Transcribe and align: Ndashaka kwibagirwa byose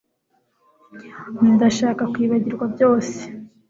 Ndashaka 1.53 2.03
kwibagirwa 2.13 2.65
byose 2.73 3.17